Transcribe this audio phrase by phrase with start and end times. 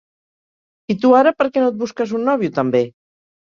[0.93, 2.85] I tu, ara, per què no et busques un nòvio, també?